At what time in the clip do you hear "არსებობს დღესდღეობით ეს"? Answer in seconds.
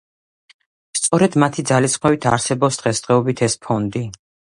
2.31-3.57